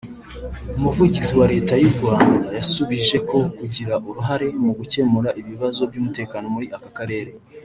[0.77, 6.91] Umuvugizi wa Leta y’u Rwanda yasubije ko kugira uruhare mu gukemura ibibazo by’umutekano muri aka
[6.97, 7.31] Karere